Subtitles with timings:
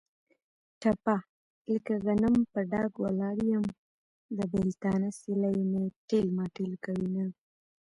[0.81, 1.15] ټپه:
[1.73, 3.65] لکه غنم په ډاګ ولاړ یم.
[4.37, 7.25] د بېلتانه سیلۍ مې تېل ماټېل کوینه.